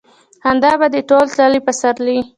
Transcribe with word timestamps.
خندا 0.43 0.71
به 0.79 0.87
دې 0.93 1.01
ټول 1.09 1.25
تللي 1.35 1.59
پسرلي 1.65 2.17